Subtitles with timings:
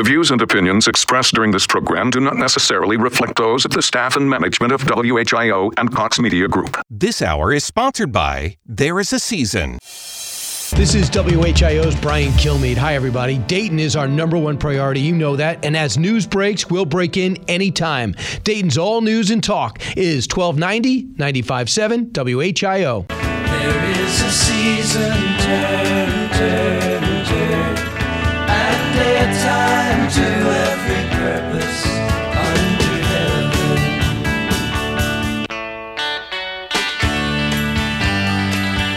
[0.00, 3.82] The views and opinions expressed during this program do not necessarily reflect those of the
[3.82, 6.80] staff and management of WHIO and Cox Media Group.
[6.88, 9.72] This hour is sponsored by There Is a Season.
[9.82, 12.78] This is WHIO's Brian Kilmeade.
[12.78, 13.36] Hi, everybody.
[13.40, 15.00] Dayton is our number one priority.
[15.00, 15.66] You know that.
[15.66, 18.14] And as news breaks, we'll break in anytime.
[18.42, 23.06] Dayton's all news and talk is 1290 957 WHIO.
[23.06, 25.89] There is a season, turn,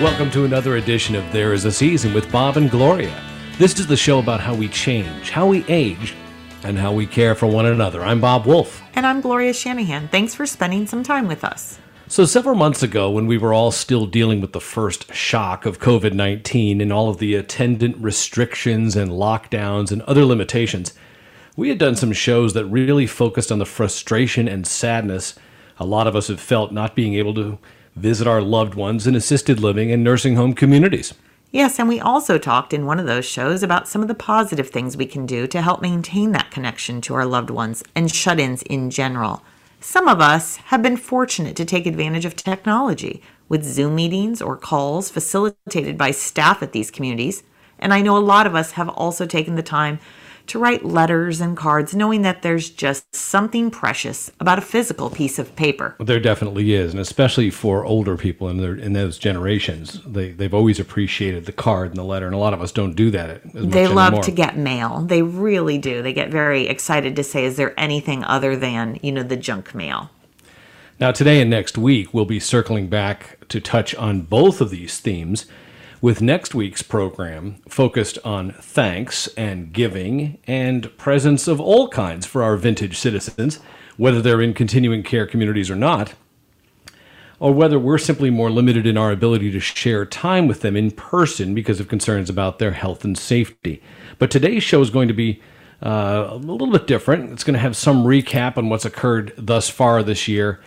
[0.03, 3.23] Welcome to another edition of There Is a Season with Bob and Gloria.
[3.57, 6.13] This is the show about how we change, how we age,
[6.63, 8.03] and how we care for one another.
[8.03, 8.83] I'm Bob Wolf.
[8.95, 10.09] And I'm Gloria Shanahan.
[10.09, 11.79] Thanks for spending some time with us.
[12.09, 15.79] So, several months ago, when we were all still dealing with the first shock of
[15.79, 20.93] COVID 19 and all of the attendant restrictions and lockdowns and other limitations,
[21.55, 25.35] we had done some shows that really focused on the frustration and sadness
[25.79, 27.57] a lot of us have felt not being able to
[27.95, 31.13] visit our loved ones in assisted living and nursing home communities.
[31.51, 34.69] Yes, and we also talked in one of those shows about some of the positive
[34.69, 38.39] things we can do to help maintain that connection to our loved ones and shut
[38.39, 39.43] ins in general.
[39.79, 44.57] Some of us have been fortunate to take advantage of technology with Zoom meetings or
[44.57, 47.43] calls facilitated by staff at these communities.
[47.77, 49.99] And I know a lot of us have also taken the time
[50.45, 55.39] to write letters and cards, knowing that there's just something precious about a physical piece
[55.39, 55.95] of paper.
[55.99, 60.53] There definitely is, and especially for older people in their in those generations, they they've
[60.53, 63.29] always appreciated the card and the letter, and a lot of us don't do that
[63.29, 64.23] as much They love anymore.
[64.23, 65.01] to get mail.
[65.01, 66.01] They really do.
[66.01, 69.73] They get very excited to say, is there anything other than, you know, the junk
[69.73, 70.09] mail?
[70.99, 74.99] Now, today and next week, we'll be circling back to touch on both of these
[74.99, 75.45] themes,
[76.03, 82.43] with next week's program focused on thanks and giving and presents of all kinds for
[82.43, 83.61] our vintage citizens,
[83.95, 86.13] whether they're in continuing care communities or not,
[87.39, 90.91] or whether we're simply more limited in our ability to share time with them in
[90.91, 93.81] person because of concerns about their health and safety.
[94.19, 95.41] But today's show is going to be
[95.81, 97.31] uh, a little bit different.
[97.31, 100.59] It's going to have some recap on what's occurred thus far this year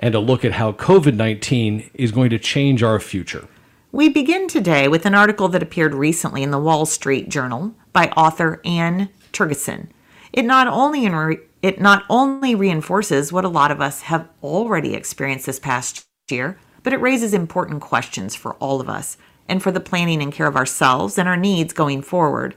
[0.00, 3.46] and a look at how COVID 19 is going to change our future.
[3.94, 8.06] We begin today with an article that appeared recently in the Wall Street Journal by
[8.16, 9.90] author Anne Tergesen.
[10.32, 14.94] It not only in it not only reinforces what a lot of us have already
[14.94, 19.70] experienced this past year, but it raises important questions for all of us and for
[19.70, 22.54] the planning and care of ourselves and our needs going forward.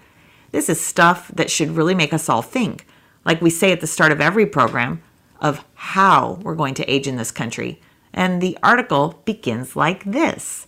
[0.52, 2.88] This is stuff that should really make us all think,
[3.26, 5.04] like we say at the start of every program,
[5.42, 7.82] of how we're going to age in this country.
[8.14, 10.68] And the article begins like this.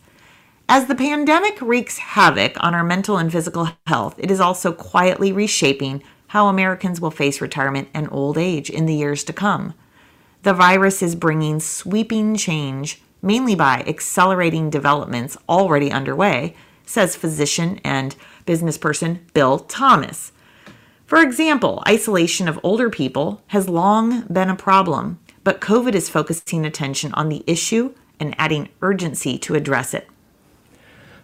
[0.69, 5.31] As the pandemic wreaks havoc on our mental and physical health, it is also quietly
[5.31, 9.73] reshaping how Americans will face retirement and old age in the years to come.
[10.43, 16.53] The virus is bringing sweeping change, mainly by accelerating developments already underway,
[16.85, 20.33] says physician and businessperson Bill Thomas.
[21.05, 26.65] For example, isolation of older people has long been a problem, but COVID is focusing
[26.65, 30.09] attention on the issue and adding urgency to address it.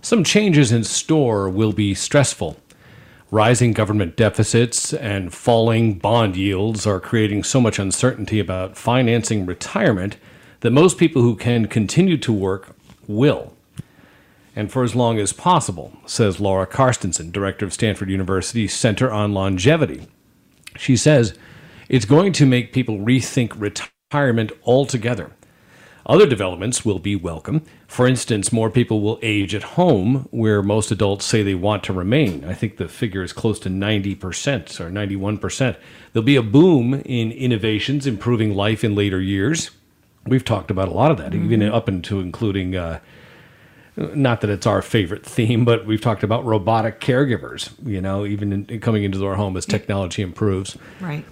[0.03, 2.57] Some changes in store will be stressful.
[3.31, 10.17] Rising government deficits and falling bond yields are creating so much uncertainty about financing retirement
[10.59, 12.75] that most people who can continue to work
[13.07, 13.53] will.
[14.57, 19.33] And for as long as possible, says Laura Carstensen, director of Stanford University's Center on
[19.33, 20.05] Longevity.
[20.75, 21.33] She says
[21.87, 25.31] it's going to make people rethink retirement altogether.
[26.05, 27.63] Other developments will be welcome.
[27.87, 31.93] For instance, more people will age at home where most adults say they want to
[31.93, 32.43] remain.
[32.43, 35.77] I think the figure is close to 90% or 91%.
[36.11, 39.71] There'll be a boom in innovations improving life in later years.
[40.25, 42.99] We've talked about a lot of that, even up into including, uh,
[43.95, 48.65] not that it's our favorite theme, but we've talked about robotic caregivers, you know, even
[48.67, 50.77] in, coming into our home as technology improves.
[50.99, 51.25] Right.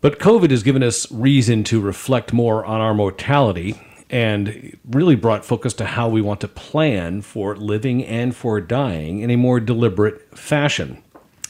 [0.00, 3.80] But COVID has given us reason to reflect more on our mortality
[4.10, 9.20] and really brought focus to how we want to plan for living and for dying
[9.20, 11.02] in a more deliberate fashion.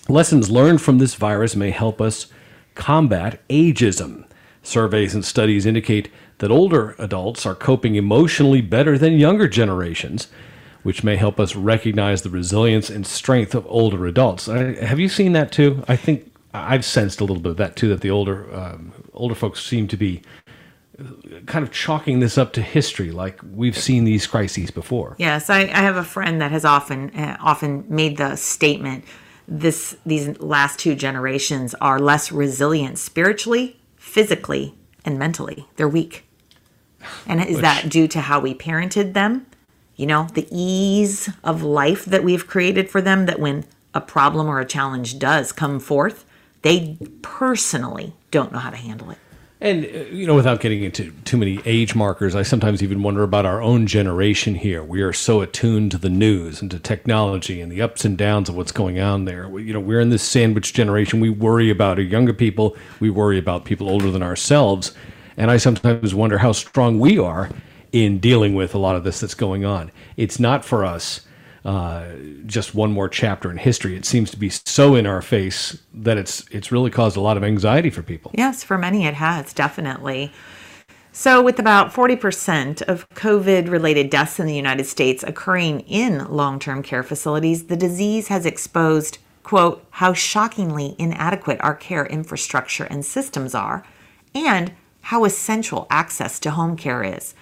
[0.09, 2.27] Lessons learned from this virus may help us
[2.75, 4.25] combat ageism.
[4.63, 10.29] Surveys and studies indicate that older adults are coping emotionally better than younger generations,
[10.83, 14.49] which may help us recognize the resilience and strength of older adults.
[14.49, 15.85] I, have you seen that too?
[15.87, 17.89] I think I've sensed a little bit of that too.
[17.89, 20.23] That the older um, older folks seem to be
[21.47, 25.15] kind of chalking this up to history, like we've seen these crises before.
[25.19, 29.05] Yes, I, I have a friend that has often uh, often made the statement
[29.47, 34.75] this these last two generations are less resilient spiritually, physically,
[35.05, 35.67] and mentally.
[35.77, 36.25] They're weak.
[37.27, 39.47] And is that due to how we parented them?
[39.95, 43.65] You know, the ease of life that we've created for them that when
[43.95, 46.25] a problem or a challenge does come forth,
[46.63, 49.19] they personally don't know how to handle it.
[49.61, 53.25] And, uh, you know, without getting into too many age markers, I sometimes even wonder
[53.25, 54.85] about our own generation here.
[54.85, 58.49] We are so attuned to the news and to technology and the ups and downs
[58.49, 59.49] of what's going on there.
[59.49, 61.19] We, you know, we're in this sandwich generation.
[61.19, 64.93] We worry about our younger people, we worry about people older than ourselves.
[65.37, 67.51] And I sometimes wonder how strong we are
[67.91, 69.91] in dealing with a lot of this that's going on.
[70.17, 71.23] It's not for us
[71.65, 72.07] uh,
[72.47, 73.97] just one more chapter in history.
[73.97, 77.37] It seems to be so in our face that it's it's really caused a lot
[77.37, 78.31] of anxiety for people.
[78.35, 80.33] Yes, for many it has, definitely.
[81.11, 86.61] So, with about 40% of COVID related deaths in the United States occurring in long
[86.61, 93.05] term care facilities, the disease has exposed, quote, how shockingly inadequate our care infrastructure and
[93.05, 93.85] systems are,
[94.33, 94.73] and
[95.03, 97.35] how essential access to home care is,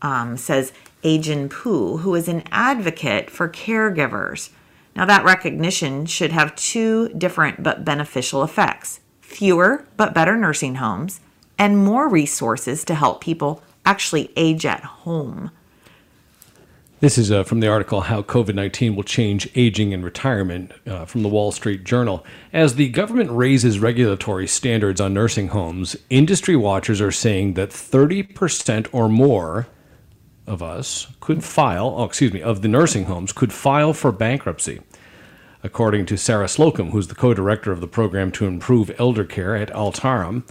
[0.00, 0.72] um, says
[1.04, 4.50] Ai-jen Poo, who is an advocate for caregivers.
[4.96, 11.20] Now, that recognition should have two different but beneficial effects fewer but better nursing homes,
[11.58, 15.50] and more resources to help people actually age at home.
[17.00, 21.04] This is uh, from the article How COVID 19 Will Change Aging and Retirement uh,
[21.04, 22.24] from the Wall Street Journal.
[22.52, 28.88] As the government raises regulatory standards on nursing homes, industry watchers are saying that 30%
[28.90, 29.68] or more
[30.48, 34.80] of us could file, oh, excuse me, of the nursing homes could file for bankruptcy.
[35.62, 39.56] According to Sarah Slocum, who's the co director of the program to improve elder care
[39.56, 40.44] at Altarum,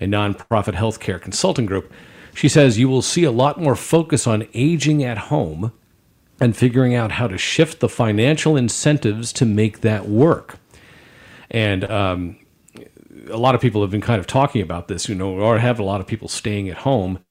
[0.00, 1.92] a nonprofit healthcare consulting group,
[2.34, 5.72] she says you will see a lot more focus on aging at home
[6.40, 10.58] and figuring out how to shift the financial incentives to make that work.
[11.50, 12.36] And um,
[13.30, 15.78] a lot of people have been kind of talking about this, you know, or have
[15.78, 17.23] a lot of people staying at home.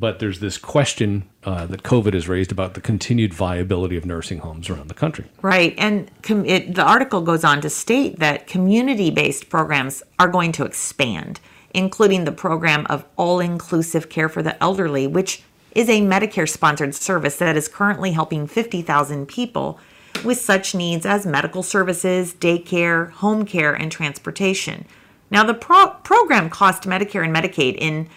[0.00, 4.38] But there's this question uh, that COVID has raised about the continued viability of nursing
[4.38, 5.26] homes around the country.
[5.42, 5.74] Right.
[5.76, 10.52] And com- it, the article goes on to state that community based programs are going
[10.52, 11.38] to expand,
[11.74, 15.42] including the program of all inclusive care for the elderly, which
[15.74, 19.78] is a Medicare sponsored service that is currently helping 50,000 people
[20.24, 24.86] with such needs as medical services, daycare, home care, and transportation.
[25.30, 28.08] Now, the pro- program cost Medicare and Medicaid in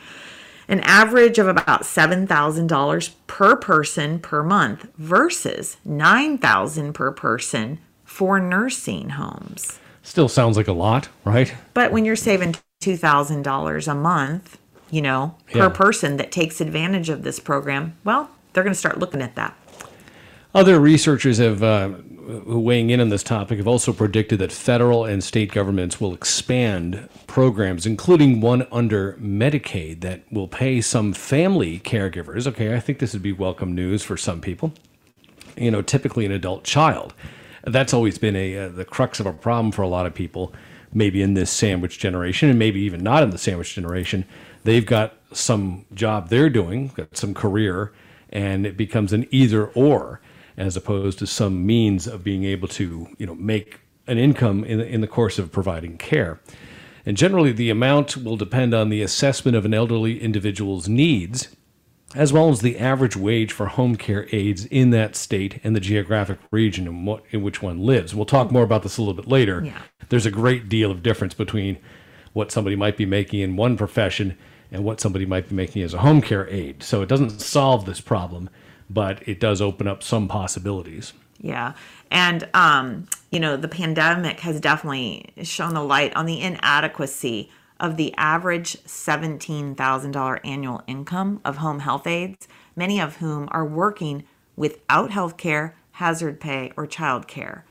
[0.74, 9.12] an average of about $7,000 per person per month versus 9,000 per person for nursing
[9.12, 9.80] homes.
[10.02, 11.54] Still sounds like a lot, right?
[11.76, 14.58] But when you're saving $2,000 a month,
[14.90, 18.98] you know, per person that takes advantage of this program, well, they're going to start
[18.98, 19.56] looking at that.
[20.56, 21.92] Other researchers have uh,
[22.26, 26.14] who weighing in on this topic have also predicted that federal and state governments will
[26.14, 32.48] expand programs, including one under Medicaid that will pay some family caregivers.
[32.48, 34.74] Okay, I think this would be welcome news for some people.
[35.58, 37.14] You know, typically an adult child.
[37.66, 40.54] That's always been a uh, the crux of a problem for a lot of people.
[40.96, 44.26] Maybe in this sandwich generation, and maybe even not in the sandwich generation,
[44.64, 47.92] they've got some job they're doing, got some career,
[48.30, 50.22] and it becomes an either or
[50.58, 54.80] as opposed to some means of being able to you know make an income in
[54.80, 56.40] the, in the course of providing care.
[57.06, 61.50] And generally, the amount will depend on the assessment of an elderly individual's needs,
[62.16, 65.82] as well as the average wage for home care aides in that state and the
[65.82, 68.16] geographic region in, what, in which one lives.
[68.16, 69.64] We'll talk more about this a little bit later.
[69.66, 69.82] Yeah.
[70.10, 71.78] There's a great deal of difference between
[72.34, 74.38] what somebody might be making in one profession
[74.72, 76.84] and what somebody might be making as a home care aide.
[76.84, 78.50] So it doesn't solve this problem,
[78.94, 81.14] but it does open up some possibilities.
[81.40, 81.74] Yeah.
[82.12, 87.98] And, um, you know, the pandemic has definitely shown the light on the inadequacy of
[87.98, 94.24] the average $17,000 annual income of home health aides, many of whom are working
[94.56, 97.66] without health care, hazard pay, or child care.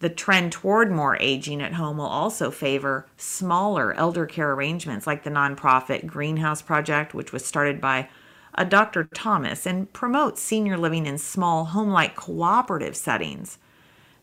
[0.00, 5.24] The trend toward more aging at home will also favor smaller elder care arrangements like
[5.24, 8.08] the nonprofit Greenhouse Project, which was started by
[8.56, 9.04] a Dr.
[9.04, 13.58] Thomas and promotes senior living in small home like cooperative settings.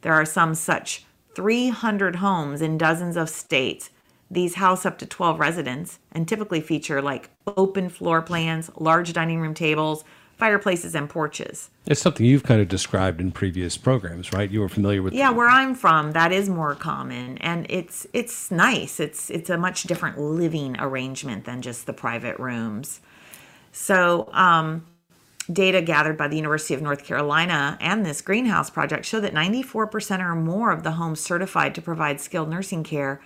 [0.01, 3.89] There are some such 300 homes in dozens of states.
[4.29, 9.41] These house up to 12 residents and typically feature like open floor plans, large dining
[9.41, 10.03] room tables,
[10.37, 11.69] fireplaces, and porches.
[11.85, 14.49] It's something you've kind of described in previous programs, right?
[14.49, 18.49] You were familiar with Yeah, where I'm from, that is more common, and it's it's
[18.49, 18.99] nice.
[18.99, 23.01] It's it's a much different living arrangement than just the private rooms.
[23.71, 24.85] So, um,
[25.51, 30.19] Data gathered by the University of North Carolina and this greenhouse project show that 94%
[30.19, 33.21] or more of the homes certified to provide skilled nursing care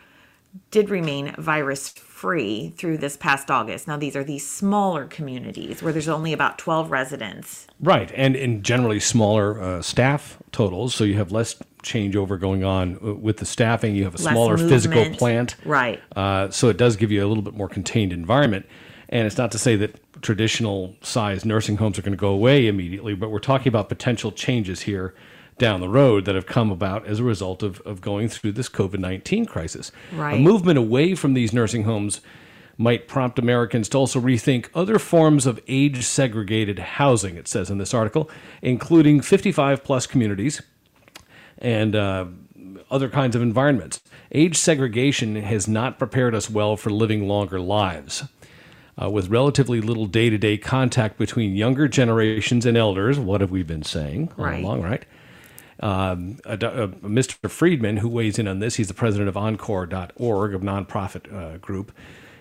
[0.71, 3.87] did remain virus free through this past August.
[3.87, 7.67] Now, these are these smaller communities where there's only about 12 residents.
[7.81, 12.97] Right, and in generally smaller uh, staff totals, so you have less changeover going on
[13.05, 13.95] uh, with the staffing.
[13.95, 16.01] You have a Less smaller physical plant, Right.
[16.15, 18.65] Uh, so it does give you a little bit more contained environment.
[19.09, 22.67] And it's not to say that traditional size nursing homes are going to go away
[22.67, 25.13] immediately, but we're talking about potential changes here
[25.57, 28.67] down the road that have come about as a result of, of going through this
[28.67, 29.91] COVID 19 crisis.
[30.35, 32.21] A movement away from these nursing homes
[32.77, 37.77] might prompt Americans to also rethink other forms of age segregated housing, it says in
[37.77, 38.29] this article,
[38.61, 40.61] including 55 plus communities
[41.59, 42.25] and uh,
[42.89, 44.01] other kinds of environments.
[44.31, 48.23] Age segregation has not prepared us well for living longer lives.
[49.01, 53.51] Uh, with relatively little day to day contact between younger generations and elders, what have
[53.51, 54.63] we been saying all Right.
[54.63, 55.03] along, right?
[55.81, 57.49] Um, a, do- a, Mr.
[57.49, 61.91] Freedman, who weighs in on this, he's the president of Encore.org, a nonprofit uh, group.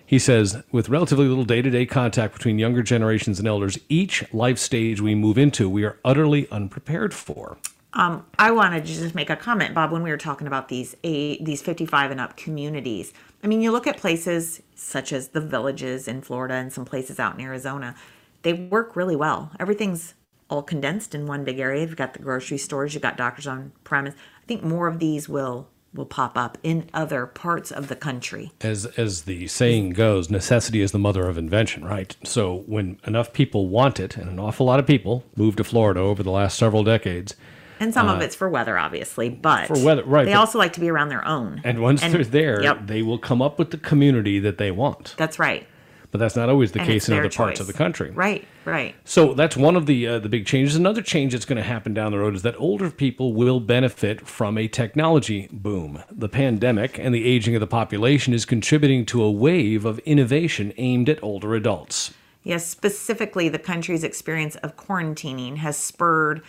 [0.05, 4.23] He says, with relatively little day to day contact between younger generations and elders, each
[4.33, 7.57] life stage we move into, we are utterly unprepared for.
[7.95, 10.95] Um, I wanted to just make a comment, Bob, when we were talking about these
[11.01, 13.13] these 55 and up communities.
[13.43, 17.19] I mean, you look at places such as the villages in Florida and some places
[17.19, 17.95] out in Arizona,
[18.41, 19.51] they work really well.
[19.59, 20.13] Everything's
[20.49, 21.81] all condensed in one big area.
[21.81, 24.13] You've got the grocery stores, you've got doctors on premise.
[24.13, 28.51] I think more of these will will pop up in other parts of the country.
[28.59, 32.17] as as the saying goes, necessity is the mother of invention, right?
[32.25, 36.01] So when enough people want it, and an awful lot of people moved to Florida
[36.01, 37.35] over the last several decades,
[37.79, 40.73] And some of it's for weather, obviously, but Uh, For weather, right, They also like
[40.73, 41.61] to be around their own.
[41.63, 45.13] and once they're there, Yep, they will come up with the community that they want.
[45.17, 45.65] that's right.
[46.11, 48.09] But that's not always the And case in other parts of the country.
[48.11, 48.95] Right, right.
[49.03, 50.73] So that's one of the uh, the big changes.
[50.77, 54.25] Another change that's going to happen down the road is that older people will benefit
[54.25, 56.03] from a technology boom.
[56.09, 60.71] The pandemic and the aging of the population is contributing to a wave of innovation
[60.77, 62.13] aimed at older adults.
[62.43, 66.41] Yes, specifically, the country's experience of quarantining has spurred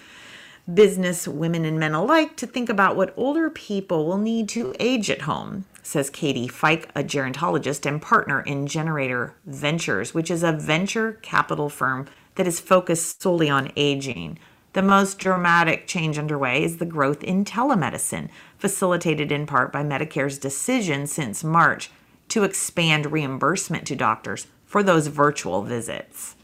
[0.73, 5.11] business women and men alike to think about what older people will need to age
[5.11, 10.53] at home, says Katy Fike, a gerontologist and partner in Generator Ventures, which is a
[10.53, 14.39] venture capital firm that is focused solely on aging.
[14.73, 20.39] The most dramatic change underway is the growth in telemedicine, facilitated in part by Medicare's
[20.39, 21.91] decision since March
[22.29, 26.35] to expand reimbursement to doctors for those virtual visits.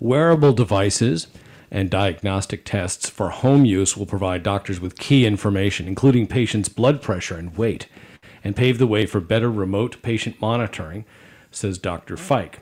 [0.00, 1.28] Wearable devices
[1.70, 7.00] and diagnostic tests for home use will provide doctors with key information, including patients' blood
[7.00, 7.86] pressure and weight,
[8.42, 11.04] and pave the way for better remote patient monitoring,
[11.50, 12.16] says Dr.
[12.16, 12.60] Fike.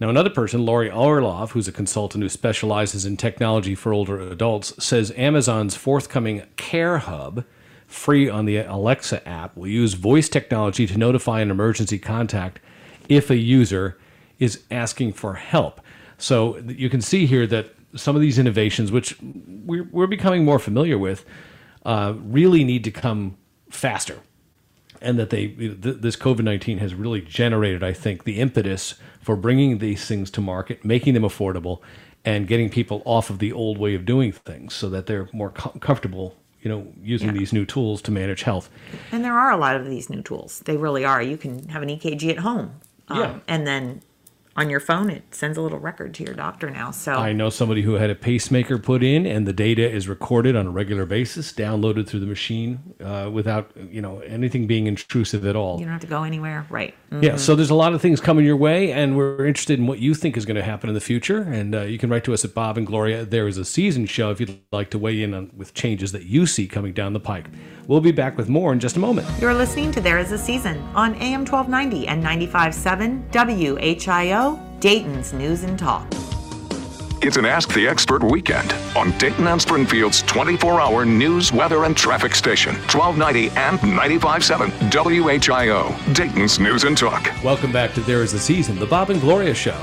[0.00, 4.72] Now, another person, Laurie Orlov, who's a consultant who specializes in technology for older adults,
[4.84, 7.44] says Amazon's forthcoming Care Hub,
[7.86, 12.60] free on the Alexa app, will use voice technology to notify an emergency contact
[13.08, 13.96] if a user
[14.38, 15.80] is asking for help.
[16.18, 20.58] So you can see here that some of these innovations, which we're, we're becoming more
[20.58, 21.24] familiar with,
[21.84, 23.36] uh, really need to come
[23.70, 24.20] faster
[25.02, 29.36] and that they th- this COVID nineteen has really generated, I think, the impetus for
[29.36, 31.80] bringing these things to market, making them affordable,
[32.24, 35.50] and getting people off of the old way of doing things, so that they're more
[35.50, 37.34] com- comfortable, you know, using Yeah.
[37.38, 38.70] these new tools to manage health.
[39.12, 40.60] And there are a lot of these new tools.
[40.64, 41.20] They really are.
[41.22, 42.72] You can have an EKG at home.
[43.08, 43.38] Um, Yeah.
[43.46, 44.00] And then
[44.56, 46.90] on your phone, it sends a little record to your doctor now.
[46.90, 50.54] So I know somebody who had a pacemaker put in, and the data is recorded
[50.56, 55.44] on a regular basis, downloaded through the machine, uh, without you know anything being intrusive
[55.46, 55.78] at all.
[55.78, 56.66] you don't have to go anywhere.
[56.70, 56.94] Right.
[57.20, 60.00] Yeah, so there's a lot of things coming your way, and we're interested in what
[60.00, 61.42] you think is going to happen in the future.
[61.42, 63.24] And uh, you can write to us at Bob and Gloria.
[63.24, 66.24] There is a season show if you'd like to weigh in on with changes that
[66.24, 67.46] you see coming down the pike.
[67.86, 69.28] We'll be back with more in just a moment.
[69.40, 74.43] You're listening to There Is a Season on AM 1290 and 95.7 WHIO,
[74.80, 76.06] Dayton's News and Talk.
[77.22, 81.96] It's an Ask the Expert weekend on Dayton and Springfield's 24 hour news, weather, and
[81.96, 87.30] traffic station, 1290 and 95.7 WHIO, Dayton's News and Talk.
[87.42, 89.80] Welcome back to There Is a Season, the Bob and Gloria Show.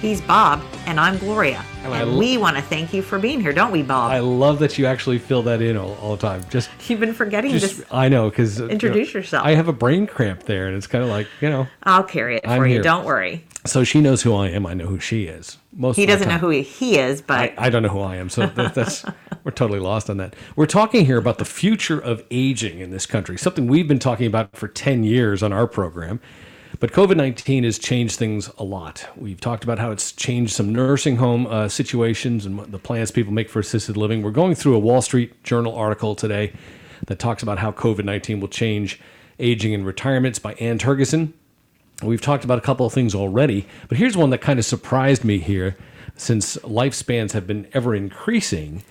[0.00, 1.64] He's Bob, and I'm Gloria.
[1.82, 4.12] And And, I l- we want to thank you for being here, don't we, Bob?
[4.12, 6.44] I love that you actually fill that in all, all the time.
[6.50, 7.86] Just, You've been forgetting just this.
[7.90, 9.44] I know because Introduce yourself.
[9.44, 11.66] I have a brain cramp there, and it's kind of like you know.
[11.82, 12.74] I'll carry it I'm for you.
[12.74, 12.82] here.
[12.82, 13.45] Don't worry.
[13.66, 14.66] So she knows who I am.
[14.66, 15.58] I know who she is.
[15.72, 18.28] Most He doesn't know who he, is, but I, I don't know who I am,
[18.28, 19.04] so that, that's
[19.44, 20.34] we're totally lost on that.
[20.54, 24.26] We're talking here about the future of aging in this country, something we've been talking
[24.26, 26.20] about for ten years on our program.
[26.78, 29.08] But COVID 19 has changed things a lot.
[29.16, 33.32] We've talked about how it's changed some nursing home uh, situations and the plans people
[33.32, 34.22] make for assisted living.
[34.22, 36.52] We're going through a Wall Street Journal article today
[37.06, 39.00] that talks about how COVID 19 will change
[39.38, 41.32] aging and retirements by Anne Tergesen.
[42.02, 45.24] We've talked about a couple of things already, but here's one that kind of surprised
[45.24, 45.76] me here
[46.14, 48.82] since lifespans have been ever increasing.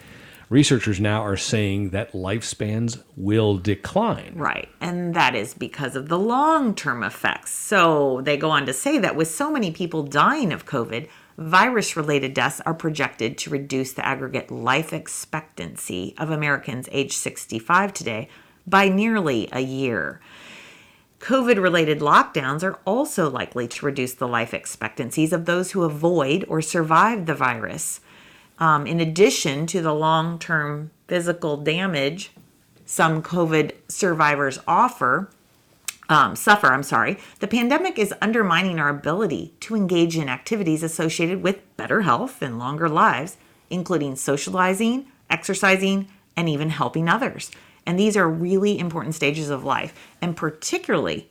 [0.49, 4.33] Researchers now are saying that lifespans will decline.
[4.35, 4.69] Right.
[4.79, 7.51] And that is because of the long term effects.
[7.51, 11.07] So they go on to say that with so many people dying of COVID,
[11.37, 17.93] virus related deaths are projected to reduce the aggregate life expectancy of Americans age 65
[17.93, 18.29] today
[18.67, 20.21] by nearly a year.
[21.25, 26.45] COVID related lockdowns are also likely to reduce the life expectancies of those who avoid
[26.47, 27.99] or survive the virus.
[28.59, 32.29] Um, in addition to the long term physical damage
[32.85, 35.31] some COVID survivors offer,
[36.09, 41.41] um, suffer, I'm sorry, the pandemic is undermining our ability to engage in activities associated
[41.41, 43.37] with better health and longer lives,
[43.71, 47.49] including socializing, exercising, and even helping others.
[47.85, 51.29] And these are really important stages of life, and particularly,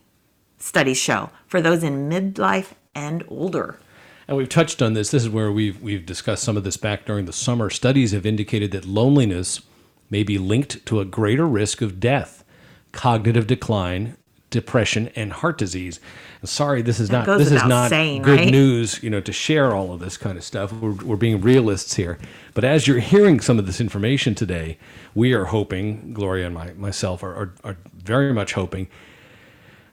[0.58, 3.78] studies show, for those in midlife and older.
[4.26, 5.10] And we've touched on this.
[5.10, 7.68] This is where we've we've discussed some of this back during the summer.
[7.70, 9.60] Studies have indicated that loneliness
[10.08, 12.44] may be linked to a greater risk of death,
[12.92, 14.16] cognitive decline,
[14.54, 16.00] depression, and heart disease.
[16.40, 18.50] And sorry, this is not this is not saying, good right?
[18.50, 20.72] news, you know, to share all of this kind of stuff.
[20.72, 22.18] We're, we're being realists here.
[22.54, 24.78] But as you're hearing some of this information today,
[25.14, 28.86] we are hoping, Gloria and my, myself are, are, are very much hoping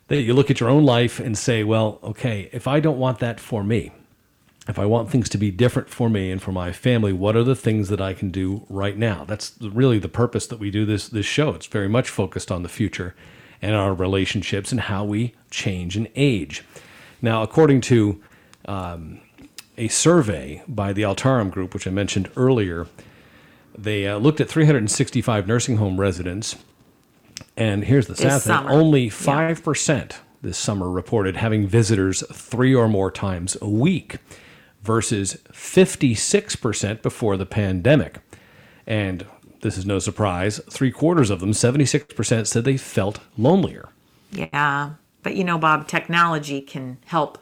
[0.07, 3.19] that you look at your own life and say, well, okay, if I don't want
[3.19, 3.91] that for me,
[4.67, 7.43] if I want things to be different for me and for my family, what are
[7.43, 9.25] the things that I can do right now?
[9.25, 11.49] That's really the purpose that we do this this show.
[11.55, 13.15] It's very much focused on the future
[13.61, 16.63] and our relationships and how we change and age.
[17.21, 18.21] Now, according to
[18.65, 19.19] um,
[19.77, 22.87] a survey by the Altarum Group, which I mentioned earlier,
[23.77, 26.55] they uh, looked at 365 nursing home residents,
[27.55, 32.87] and here's the sad thing: only five percent this summer reported having visitors three or
[32.87, 34.17] more times a week,
[34.81, 38.19] versus 56 percent before the pandemic.
[38.87, 39.25] And
[39.61, 43.89] this is no surprise: three quarters of them, 76 percent, said they felt lonelier.
[44.31, 44.91] Yeah.
[45.23, 47.37] But you know, Bob, technology can help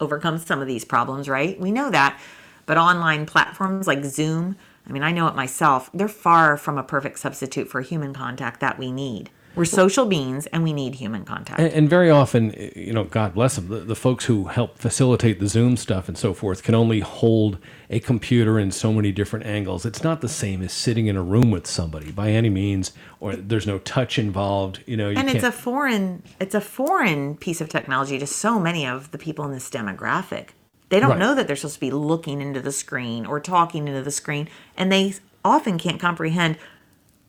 [0.00, 1.58] overcome some of these problems, right?
[1.58, 2.20] We know that.
[2.66, 4.56] But online platforms like Zoom,
[4.86, 8.60] I mean, I know it myself, they're far from a perfect substitute for human contact
[8.60, 9.30] that we need.
[9.56, 11.60] We're social beings and we need human contact.
[11.60, 15.38] And, and very often, you know, God bless them, the, the folks who help facilitate
[15.40, 17.58] the Zoom stuff and so forth can only hold
[17.90, 19.86] a computer in so many different angles.
[19.86, 23.36] It's not the same as sitting in a room with somebody by any means, or
[23.36, 24.82] there's no touch involved.
[24.86, 28.58] You know, you and it's a foreign it's a foreign piece of technology to so
[28.58, 30.48] many of the people in this demographic.
[30.88, 31.18] They don't Right.
[31.18, 34.48] know that they're supposed to be looking into the screen or talking into the screen
[34.76, 35.14] and they
[35.44, 36.56] often can't comprehend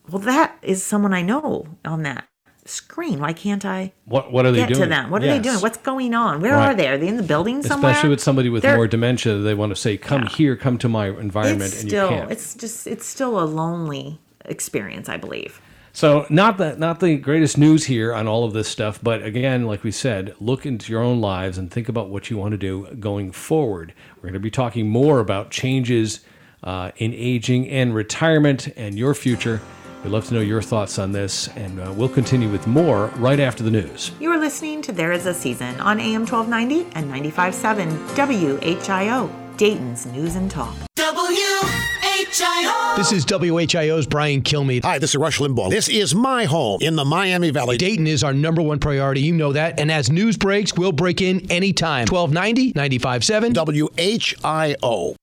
[0.10, 2.26] well that is someone I know on that
[2.68, 3.20] screen.
[3.20, 4.82] Why can't I what what are they get doing?
[4.82, 5.10] to them?
[5.12, 5.60] What are they doing?
[5.60, 6.42] What's going on?
[6.42, 6.72] Where Right.
[6.72, 6.88] are they?
[6.88, 7.92] Are they in the building somewhere?
[7.92, 10.30] Especially with somebody with They're- more dementia, they want to say, "Come Yeah.
[10.30, 12.32] here, come to my environment," it's and still you can't.
[12.32, 15.62] it's just it's still a lonely experience, I believe.
[15.94, 19.66] So not the not the greatest news here on all of this stuff, but again,
[19.66, 22.58] like we said, look into your own lives and think about what you want to
[22.58, 23.94] do going forward.
[24.18, 26.20] We're going to be talking more about changes
[26.64, 29.62] uh, in aging and retirement and your future.
[30.06, 33.40] We'd love to know your thoughts on this, and uh, we'll continue with more right
[33.40, 34.12] after the news.
[34.20, 40.06] You are listening to There Is a Season on AM 1290 and 95.7 WHIO, Dayton's
[40.06, 40.76] News and Talk.
[40.96, 42.98] WHIO.
[42.98, 44.84] This is WHIO's Brian Kilmeade.
[44.84, 45.72] Hi, this is Rush Limbaugh.
[45.72, 47.78] This is my home in the Miami Valley.
[47.78, 49.22] Dayton is our number one priority.
[49.22, 49.80] You know that.
[49.80, 52.06] And as news breaks, we'll break in anytime.
[52.06, 53.56] 1290, 95.7.
[53.56, 55.16] WHIO.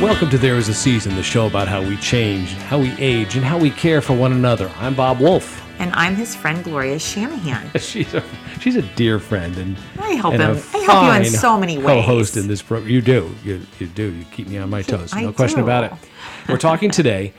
[0.00, 3.34] Welcome to There Is a Season, the show about how we change, how we age,
[3.34, 4.70] and how we care for one another.
[4.78, 5.60] I'm Bob Wolf.
[5.80, 7.68] And I'm his friend Gloria Shanahan.
[7.80, 8.22] She's a
[8.60, 11.76] she's a dear friend, and I help and him- I help you in so many
[11.80, 12.42] Co-host ways.
[12.44, 14.12] in this program, you do, you you do.
[14.12, 15.64] You keep me on my toes, I no question do.
[15.64, 15.92] about it.
[16.48, 17.32] We're talking today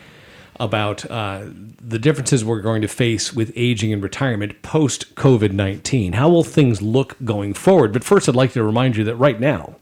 [0.60, 1.46] about uh,
[1.82, 6.14] the differences we're going to face with aging and retirement post COVID nineteen.
[6.14, 7.94] How will things look going forward?
[7.94, 9.76] But first, I'd like to remind you that right now.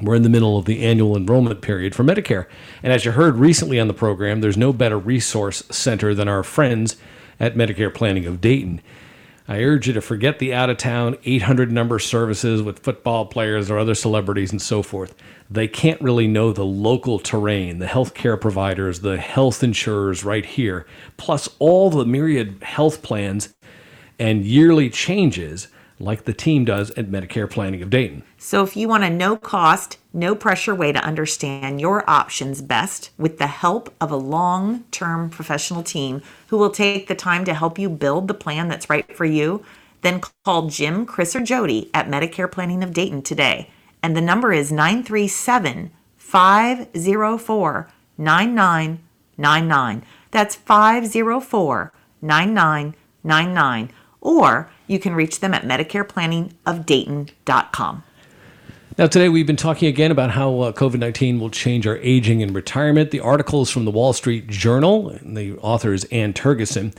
[0.00, 2.46] We're in the middle of the annual enrollment period for Medicare.
[2.82, 6.44] And as you heard recently on the program, there's no better resource center than our
[6.44, 6.96] friends
[7.40, 8.80] at Medicare Planning of Dayton.
[9.50, 13.70] I urge you to forget the out of town 800 number services with football players
[13.70, 15.14] or other celebrities and so forth.
[15.50, 20.86] They can't really know the local terrain, the healthcare providers, the health insurers right here,
[21.16, 23.54] plus all the myriad health plans
[24.18, 25.68] and yearly changes
[26.00, 28.22] like the team does at Medicare Planning of Dayton.
[28.36, 33.10] So, if you want a no cost, no pressure way to understand your options best
[33.18, 37.54] with the help of a long term professional team who will take the time to
[37.54, 39.64] help you build the plan that's right for you,
[40.02, 43.70] then call Jim, Chris, or Jody at Medicare Planning of Dayton today.
[44.02, 50.02] And the number is 937 504 9999.
[50.30, 53.90] That's 504 9999.
[54.20, 58.02] Or you can reach them at MedicarePlanningofDayton.com.
[58.98, 62.42] Now, today we've been talking again about how uh, COVID 19 will change our aging
[62.42, 63.12] and retirement.
[63.12, 66.92] The article is from the Wall Street Journal, and the author is Anne Tergesen.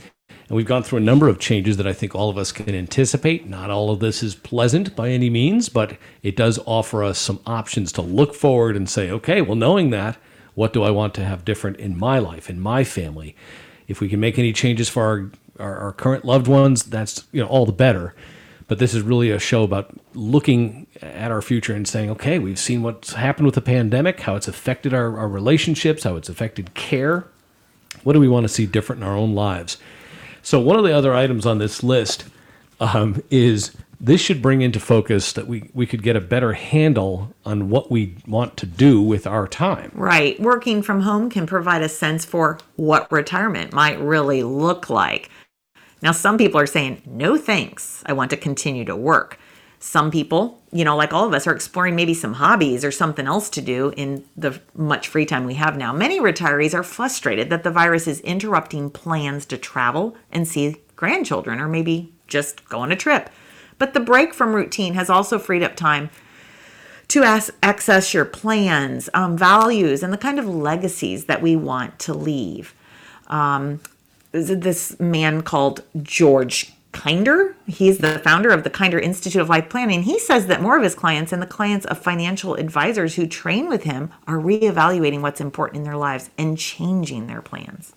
[0.50, 2.74] And we've gone through a number of changes that I think all of us can
[2.74, 3.46] anticipate.
[3.46, 7.40] Not all of this is pleasant by any means, but it does offer us some
[7.46, 10.16] options to look forward and say, okay, well, knowing that,
[10.54, 13.36] what do I want to have different in my life, in my family?
[13.86, 17.42] If we can make any changes for our, our, our current loved ones, that's you
[17.42, 18.14] know all the better.
[18.66, 22.58] But this is really a show about looking at our future and saying, okay, we've
[22.58, 26.72] seen what's happened with the pandemic, how it's affected our, our relationships, how it's affected
[26.74, 27.26] care.
[28.04, 29.76] What do we want to see different in our own lives?
[30.42, 32.24] So, one of the other items on this list
[32.78, 37.34] um, is this should bring into focus that we, we could get a better handle
[37.44, 39.92] on what we want to do with our time.
[39.94, 40.40] Right.
[40.40, 45.28] Working from home can provide a sense for what retirement might really look like.
[46.02, 49.38] Now, some people are saying, no thanks, I want to continue to work.
[49.78, 53.26] Some people, you know, like all of us, are exploring maybe some hobbies or something
[53.26, 55.92] else to do in the much free time we have now.
[55.92, 61.60] Many retirees are frustrated that the virus is interrupting plans to travel and see grandchildren
[61.60, 63.30] or maybe just go on a trip.
[63.78, 66.10] But the break from routine has also freed up time
[67.08, 71.98] to as- access your plans, um, values, and the kind of legacies that we want
[72.00, 72.74] to leave.
[73.28, 73.80] Um,
[74.32, 77.54] this man called George Kinder.
[77.66, 80.02] He's the founder of the Kinder Institute of Life Planning.
[80.02, 83.68] He says that more of his clients and the clients of financial advisors who train
[83.68, 87.92] with him are reevaluating what's important in their lives and changing their plans.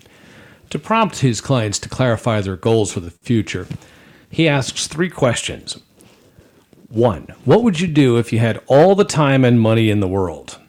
[0.69, 3.67] To prompt his clients to clarify their goals for the future,
[4.29, 5.79] he asks three questions.
[6.89, 10.07] One, what would you do if you had all the time and money in the
[10.07, 10.59] world?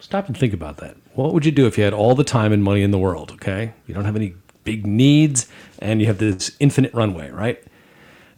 [0.00, 0.96] Stop and think about that.
[1.16, 3.32] What would you do if you had all the time and money in the world?
[3.32, 3.72] Okay.
[3.86, 5.48] You don't have any big needs
[5.78, 7.64] and you have this infinite runway, right?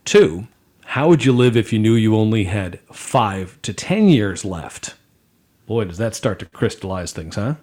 [0.04, 0.46] Two,
[0.84, 4.94] how would you live if you knew you only had five to 10 years left?
[5.66, 7.56] Boy, does that start to crystallize things, huh?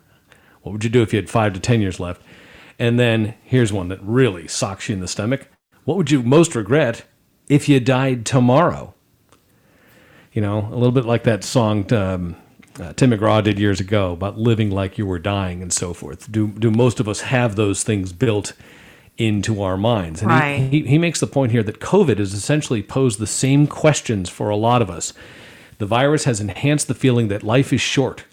[0.64, 2.22] What would you do if you had five to 10 years left?
[2.78, 5.48] And then here's one that really socks you in the stomach.
[5.86, 7.06] What would you most regret
[7.48, 8.94] if you died tomorrow?
[10.34, 12.36] You know, a little bit like that song um,
[12.80, 16.32] uh, Tim McGraw did years ago about living like you were dying and so forth.
[16.32, 18.54] Do do most of us have those things built
[19.18, 20.22] into our minds?
[20.22, 20.58] And Right.
[20.60, 24.30] he, he, he makes the point here that COVID has essentially posed the same questions
[24.30, 25.14] for a lot of us.
[25.78, 28.26] The virus has enhanced the feeling that life is short,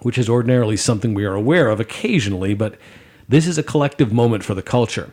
[0.00, 2.76] which is ordinarily something we are aware of occasionally, but
[3.28, 5.12] this is a collective moment for the culture.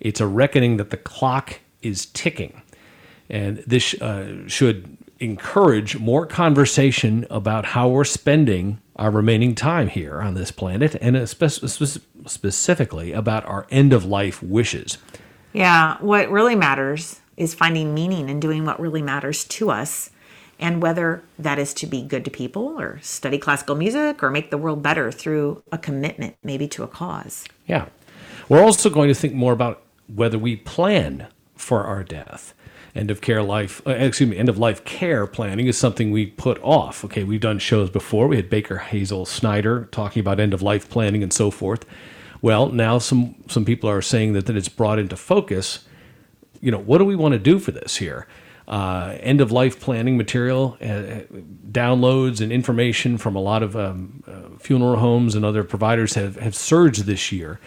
[0.00, 2.62] It's a reckoning that the clock is ticking.
[3.28, 10.20] And this uh, should encourage more conversation about how we're spending our remaining time here
[10.20, 11.16] on this planet, and
[12.26, 14.98] specifically about our end of life wishes.
[15.52, 20.10] Yeah, what really matters is finding meaning and doing what really matters to us.
[20.58, 24.52] And whether that is to be good to people or study classical music or make
[24.52, 27.44] the world better through a commitment, maybe to a cause.
[27.66, 27.86] Yeah.
[28.48, 29.82] We're also going to think more about
[30.14, 31.26] whether we plan
[31.62, 32.54] for our death.
[32.94, 36.26] End of care life, uh, excuse me, end of life care planning is something we
[36.26, 37.04] put off.
[37.06, 38.28] Okay, we've done shows before.
[38.28, 41.86] We had Baker Hazel Snyder talking about end of life planning and so forth.
[42.42, 45.86] Well, now some some people are saying that that it's brought into focus.
[46.60, 48.26] You know, what do we want to do for this here?
[48.68, 51.22] Uh, end of life planning material, uh,
[51.70, 56.36] downloads and information from a lot of um, uh, funeral homes and other providers have,
[56.36, 57.58] have surged this year.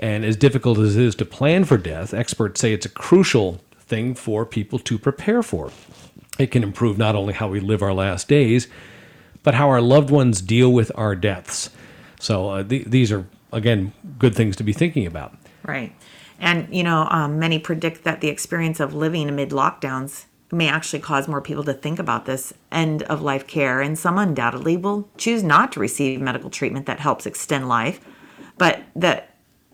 [0.00, 3.60] And as difficult as it is to plan for death, experts say it's a crucial
[3.78, 5.70] thing for people to prepare for.
[6.38, 8.66] It can improve not only how we live our last days,
[9.42, 11.68] but how our loved ones deal with our deaths.
[12.18, 15.36] So uh, th- these are, again, good things to be thinking about.
[15.64, 15.94] Right.
[16.38, 21.00] And, you know, um, many predict that the experience of living amid lockdowns may actually
[21.00, 23.82] cause more people to think about this end of life care.
[23.82, 28.00] And some undoubtedly will choose not to receive medical treatment that helps extend life,
[28.56, 29.29] but that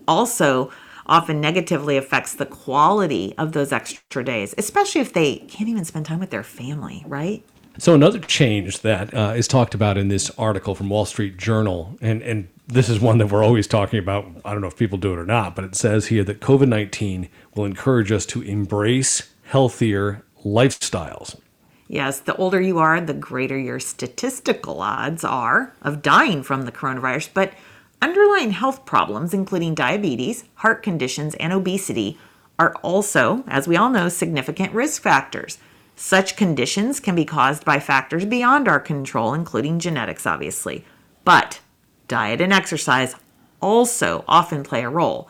[0.07, 0.71] also
[1.05, 6.05] often negatively affects the quality of those extra days, especially if they can't even spend
[6.05, 7.43] time with their family, right?
[7.79, 11.95] So another change that uh, is talked about in this article from Wall Street Journal,
[12.01, 14.25] and and this is one that we're always talking about.
[14.43, 16.67] I don't know if people do it or not, but it says here that COVID
[16.67, 21.39] nineteen will encourage us to embrace healthier lifestyles.
[21.87, 26.71] Yes, the older you are, the greater your statistical odds are of dying from the
[26.71, 27.29] coronavirus.
[27.33, 27.53] But
[28.01, 32.17] underlying health problems, including diabetes, heart conditions, and obesity,
[32.59, 35.57] are also, as we all know, significant risk factors.
[35.95, 40.85] Such conditions can be caused by factors beyond our control, including genetics, obviously.
[41.23, 41.59] But
[42.07, 43.15] diet and exercise
[43.61, 45.29] also often play a role.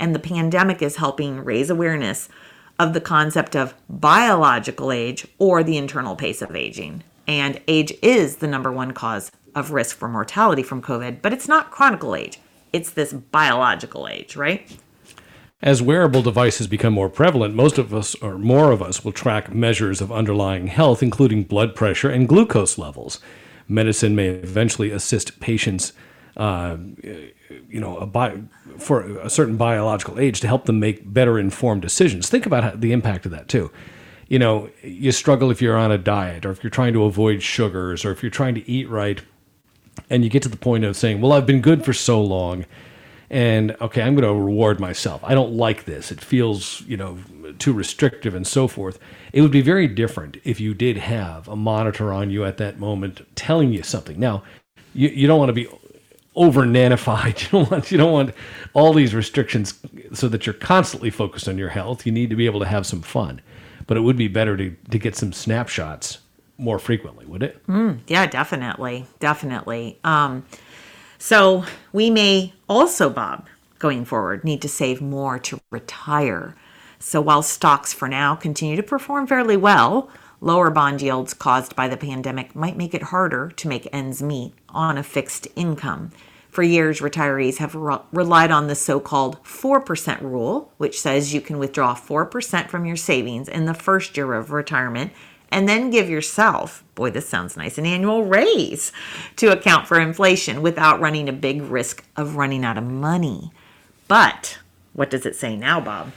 [0.00, 2.28] And the pandemic is helping raise awareness
[2.78, 7.02] of the concept of biological age or the internal pace of aging.
[7.26, 11.48] And age is the number one cause of risk for mortality from COVID, but it's
[11.48, 12.38] not chronic age.
[12.72, 14.70] It's this biological age, right?
[15.60, 19.52] As wearable devices become more prevalent, most of us, or more of us, will track
[19.52, 23.18] measures of underlying health, including blood pressure and glucose levels.
[23.66, 25.92] Medicine may eventually assist patients,
[26.36, 26.76] uh,
[27.68, 28.42] you know, a bi-
[28.78, 32.28] for a certain biological age to help them make better informed decisions.
[32.28, 33.72] Think about how, the impact of that too.
[34.28, 37.42] You know, you struggle if you're on a diet, or if you're trying to avoid
[37.42, 39.22] sugars, or if you're trying to eat right,
[40.10, 42.64] and you get to the point of saying, "Well, I've been good for so long."
[43.30, 45.22] and okay, I'm going to reward myself.
[45.22, 46.10] I don't like this.
[46.10, 47.18] It feels, you know,
[47.58, 48.98] too restrictive and so forth.
[49.32, 52.78] It would be very different if you did have a monitor on you at that
[52.78, 54.18] moment telling you something.
[54.18, 54.42] Now,
[54.94, 55.68] you, you don't want to be
[56.34, 57.38] over nanified.
[57.52, 58.34] You don't want you don't want
[58.72, 59.78] all these restrictions
[60.12, 62.06] so that you're constantly focused on your health.
[62.06, 63.42] You need to be able to have some fun.
[63.86, 66.18] But it would be better to, to get some snapshots
[66.58, 67.62] more frequently, would it?
[68.08, 69.06] Yeah, definitely.
[69.20, 69.98] Definitely.
[70.04, 70.44] Um,
[71.18, 73.46] so we may also, Bob,
[73.78, 76.56] going forward, need to save more to retire.
[76.98, 81.88] So while stocks for now continue to perform fairly well, lower bond yields caused by
[81.88, 86.10] the pandemic might make it harder to make ends meet on a fixed income.
[86.48, 91.40] For years, retirees have re- relied on the so called 4% rule, which says you
[91.40, 95.12] can withdraw 4% from your savings in the first year of retirement
[95.50, 98.92] and then give yourself, boy, this sounds nice, an annual raise
[99.36, 103.50] to account for inflation without running a big risk of running out of money.
[104.08, 104.58] But
[104.92, 106.12] what does it say now, Bob?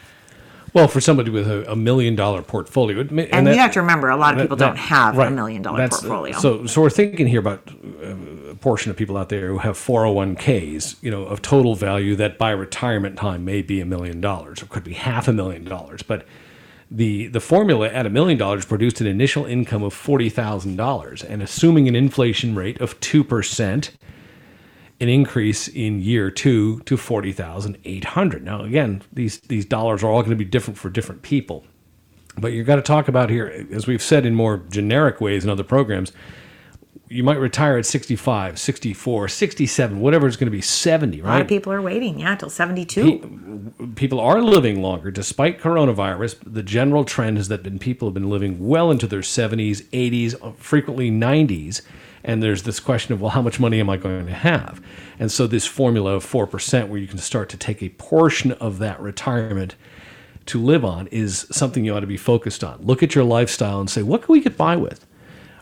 [0.73, 3.81] Well, for somebody with a, a million dollar portfolio, and, And, that- you have to
[3.81, 5.27] remember, a lot of people that- don't have right.
[5.27, 6.37] a million dollar That's- portfolio.
[6.39, 7.69] So, so we're thinking here about
[8.01, 12.15] uh, a portion of people out there who have 401ks, you know, of total value
[12.15, 15.65] that by retirement time may be a million dollars, or could be half a million
[15.65, 16.03] dollars.
[16.03, 16.25] But
[16.91, 21.23] the the formula at a million dollars produced an initial income of forty thousand dollars,
[21.23, 23.93] and assuming an inflation rate of two percent,
[24.99, 28.43] an increase in year two to forty thousand eight hundred.
[28.43, 31.63] Now, again, these these dollars are all going to be different for different people.
[32.37, 35.49] But you've got to talk about here, as we've said in more generic ways in
[35.49, 36.11] other programs,
[37.11, 41.27] you might retire at 65, 64, 67, whatever it's going to be, 70, right?
[41.27, 43.73] a lot of people are waiting, yeah, till 72.
[43.95, 46.37] People are living longer despite coronavirus.
[46.45, 50.35] The general trend is that been, people have been living well into their 70s, 80s,
[50.41, 51.81] uh, frequently 90s.
[52.23, 54.81] And there's this question of, well, how much money am I going to have?
[55.19, 58.77] And so this formula of 4%, where you can start to take a portion of
[58.77, 59.75] that retirement
[60.45, 62.79] to live on, is something you ought to be focused on.
[62.81, 65.05] Look at your lifestyle and say, what can we get by with?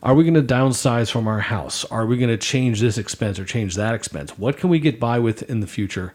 [0.01, 1.83] Are we going to downsize from our house?
[1.85, 4.38] Are we going to change this expense or change that expense?
[4.38, 6.13] What can we get by with in the future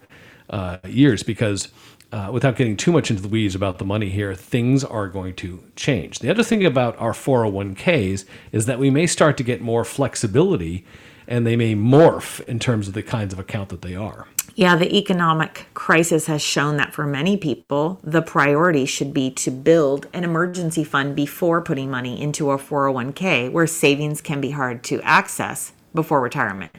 [0.49, 1.23] uh, years?
[1.23, 1.69] Because
[2.11, 5.35] uh, without getting too much into the weeds about the money here, things are going
[5.35, 6.21] to change.
[6.21, 10.87] The other thing about our 401ks is that we may start to get more flexibility
[11.27, 14.27] and they may morph in terms of the kinds of account that they are.
[14.57, 19.51] Yeah, the economic crisis has shown that for many people, the priority should be to
[19.51, 24.85] build an emergency fund before putting money into a 401k, where savings can be hard
[24.85, 26.71] to access before retirement.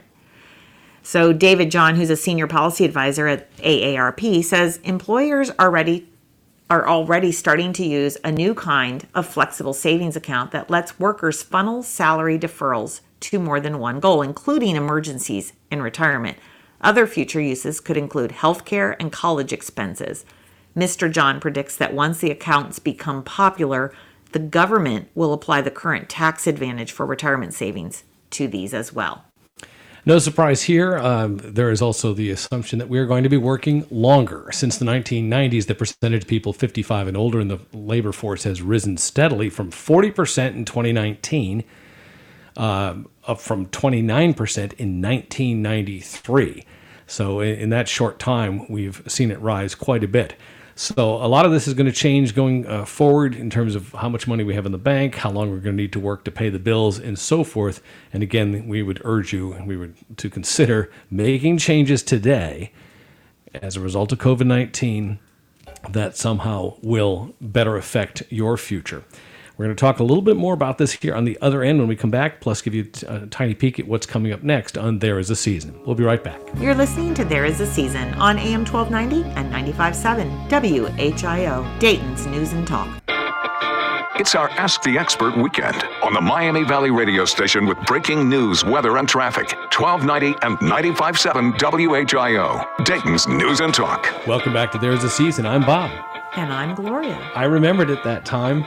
[1.04, 6.08] So, David John, who's a senior policy advisor at AARP, says employers are ready
[6.68, 11.44] are already starting to use a new kind of flexible savings account that lets workers
[11.44, 16.40] funnel salary deferrals to more than one goal, including emergencies in retirement.
[16.86, 20.24] Other future uses could include healthcare and college expenses.
[20.78, 21.12] Mr.
[21.12, 23.92] John predicts that once the accounts become popular,
[24.34, 29.26] the government will apply the current tax advantage for retirement savings to these as well.
[30.06, 31.00] No surprise here.
[31.00, 34.52] Um, there is also the assumption that we're going to be working longer.
[34.52, 38.62] Since the 1990s, the percentage of people 55 and older in the labor force has
[38.62, 41.64] risen steadily from 40% in 2019
[42.58, 46.64] um, up from 29% in 1993.
[47.08, 50.36] So in, that short time, we've seen it rise quite a bit.
[50.76, 53.94] So a lot of this is going to change going uh, forward in terms of
[53.94, 56.00] how much money we have in the bank, how long we're going to need to
[56.00, 57.82] work to pay the bills, and so forth.
[58.12, 62.74] And again, we would urge you and we would to consider making changes today
[63.54, 65.20] as a result of COVID nineteen
[65.90, 69.04] that somehow will better affect your future.
[69.58, 71.80] We're going to talk a little bit more about this here on the other end
[71.80, 74.44] when we come back, plus give you uh, a tiny peek at what's coming up
[74.44, 75.80] next on There Is a Season.
[75.86, 76.42] We'll be right back.
[76.58, 82.52] You're listening to There Is a Season on AM 1290 and 95.7 WHIO, Dayton's News
[82.52, 83.02] and Talk.
[84.18, 88.66] It's our Ask the Expert weekend on the Miami Valley radio station with breaking news,
[88.66, 89.52] weather, and traffic.
[89.74, 94.10] 1290 and 95.7 WHIO, Dayton's News and Talk.
[94.28, 95.46] Welcome back to There Is a Season.
[95.46, 95.92] I'm Bob.
[96.36, 97.16] And I'm Gloria.
[97.36, 98.66] I remembered it that time.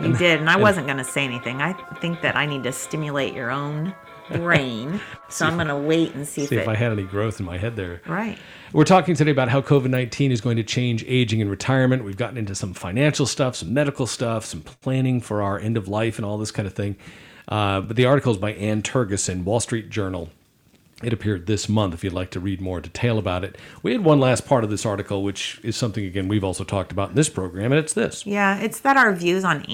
[0.00, 1.62] You did, and I wasn't going to say anything.
[1.62, 3.94] I think that I need to stimulate your own
[4.30, 6.68] brain, so I'm going to wait and see, See if if it.
[6.68, 8.00] I had any growth in my head there.
[8.06, 8.38] right.
[8.72, 12.02] We're talking today about how COVID 19 is going to change aging and retirement.
[12.02, 15.86] We've gotten into some financial stuff, some medical stuff, some planning for our end of
[15.86, 16.96] life, and all this kind of thing.
[17.46, 20.28] Uh, but the article is by Anne Tergesen in Wall Street Journal.
[21.02, 23.56] It appeared this month if you'd like to read more detail about it.
[23.82, 26.92] We had one last part of this article, which is something, again, we've also talked
[26.92, 28.24] about in this program, and it's this.
[28.24, 29.64] Yeah, it's that our views on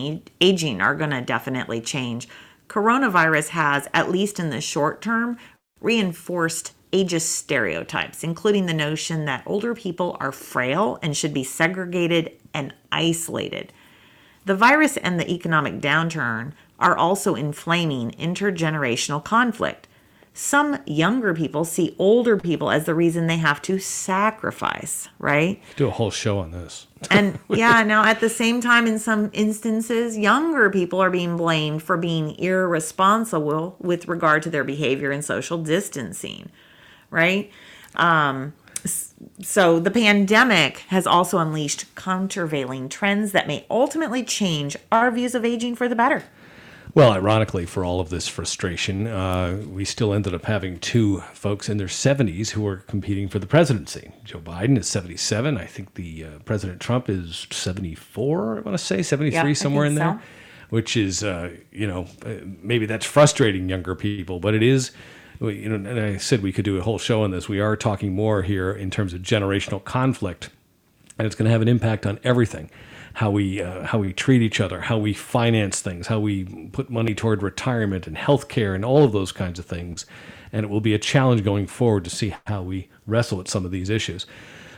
[0.40, 2.26] aging are going to definitely change.
[2.68, 5.36] Coronavirus has, at least in the short term,
[5.80, 12.32] reinforced ageist stereotypes, including the notion that older people are frail and should be segregated
[12.54, 13.72] and isolated.
[14.46, 19.86] The virus and the economic downturn are also inflaming intergenerational conflict.
[20.32, 25.60] Some younger people see older people as the reason they have to sacrifice, right?
[25.76, 26.86] Do a whole show on this.
[27.10, 31.82] And yeah, now at the same time, in some instances, younger people are being blamed
[31.82, 36.50] for being irresponsible with regard to their behavior and social distancing,
[37.10, 37.50] right?
[37.96, 38.52] Um,
[39.42, 45.44] so the pandemic has also unleashed countervailing trends that may ultimately change our views of
[45.44, 46.24] aging for the better.
[46.92, 51.68] Well, ironically, for all of this frustration, uh, we still ended up having two folks
[51.68, 54.10] in their 70s who are competing for the presidency.
[54.24, 55.56] Joe Biden is 77.
[55.56, 58.58] I think the uh, President Trump is 74.
[58.58, 60.26] I want to say 73, Yeah, somewhere in think there, so.
[60.70, 62.08] which is, uh, you know,
[62.62, 64.90] maybe that's frustrating younger people, but it is.
[65.40, 67.48] You know, and I said we could do a whole show on this.
[67.48, 70.50] We are talking more here in terms of generational conflict
[71.20, 72.70] and it's going to have an impact on everything
[73.14, 76.90] how we uh, how we treat each other how we finance things how we put
[76.90, 80.06] money toward retirement and healthcare and all of those kinds of things.
[80.52, 83.64] And it will be a challenge going forward to see how we wrestle with some
[83.64, 84.26] of these issues.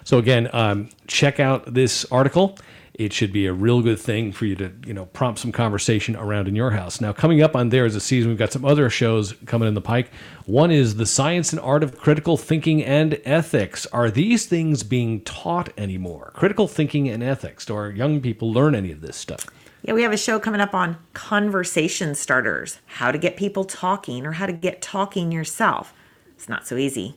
[0.04, 2.58] So again um, check out this article
[2.94, 6.14] it should be a real good thing for you to you know prompt some conversation
[6.16, 7.00] around in your house.
[7.00, 8.30] Now coming up on there is a season.
[8.30, 10.10] We've got some other shows coming in the pike.
[10.44, 13.86] One is the science and art of critical thinking and ethics.
[13.86, 16.32] Are these things being taught anymore?
[16.34, 17.64] Critical thinking and ethics.
[17.64, 19.46] Do our young people learn any of this stuff?
[19.82, 24.24] Yeah, we have a show coming up on conversation starters, how to get people talking
[24.24, 25.92] or how to get talking yourself.
[26.36, 27.16] It's not so easy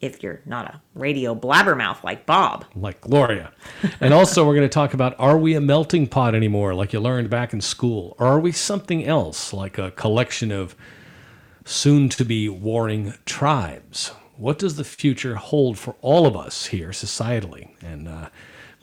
[0.00, 2.64] if you're not a radio blabbermouth like Bob.
[2.76, 3.52] like Gloria.
[4.00, 7.00] And also, we're going to talk about are we a melting pot anymore, like you
[7.00, 8.14] learned back in school?
[8.18, 10.76] Or are we something else, like a collection of
[11.64, 14.12] soon to be warring tribes?
[14.36, 17.70] What does the future hold for all of us here societally?
[17.82, 18.28] And uh,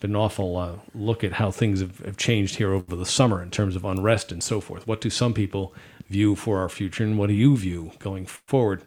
[0.02, 3.42] been an awful uh, look at how things have, have changed here over the summer
[3.42, 4.86] in terms of unrest and so forth.
[4.86, 5.74] What do some people
[6.10, 8.84] view for our future, and what do you view going forward?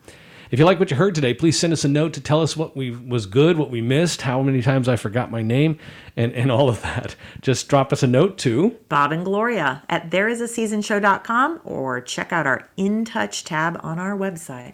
[0.51, 2.57] If you like what you heard today, please send us a note to tell us
[2.57, 5.79] what we was good, what we missed, how many times I forgot my name,
[6.17, 7.17] and, and all of that.
[7.43, 12.67] Just drop us a note to Bob and Gloria at thereisaseasonshow.com or check out our
[12.79, 14.73] In Touch tab on our website.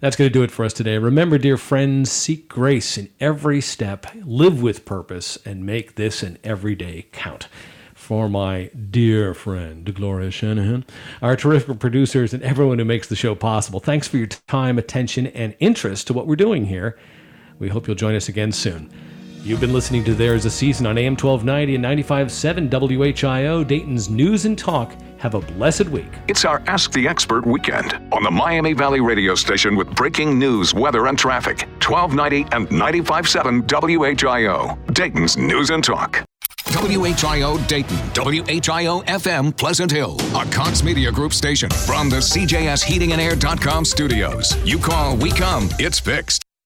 [0.00, 0.98] That's going to do it for us today.
[0.98, 6.38] Remember, dear friends, seek grace in every step, live with purpose, and make this an
[6.42, 7.46] everyday count.
[8.02, 10.84] For my dear friend, Gloria Shanahan,
[11.22, 15.28] our terrific producers, and everyone who makes the show possible, thanks for your time, attention,
[15.28, 16.98] and interest to what we're doing here.
[17.60, 18.90] We hope you'll join us again soon.
[19.44, 22.68] You've been listening to There's a Season on AM 1290 and 95.7
[23.14, 24.96] WHIO, Dayton's News and Talk.
[25.18, 26.12] Have a blessed week.
[26.26, 30.74] It's our Ask the Expert weekend on the Miami Valley radio station with breaking news,
[30.74, 31.68] weather, and traffic.
[31.80, 36.24] 1290 and 95.7 WHIO, Dayton's News and Talk.
[36.82, 43.12] WHIO Dayton, WHIO FM Pleasant Hill, a Cox Media Group station from the CJS Heating
[43.12, 44.56] and Air.com studios.
[44.66, 46.41] You call, we come, it's fixed.